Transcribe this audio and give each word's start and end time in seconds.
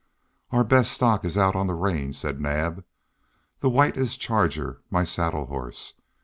"Our 0.49 0.63
best 0.63 0.93
stock 0.93 1.23
is 1.25 1.37
out 1.37 1.55
on 1.55 1.67
the 1.67 1.75
range," 1.75 2.15
said 2.17 2.41
Naab. 2.41 2.83
"The 3.59 3.69
white 3.69 3.97
is 3.97 4.17
Charger, 4.17 4.81
my 4.89 5.03
saddle 5.03 5.45
horse. 5.45 5.93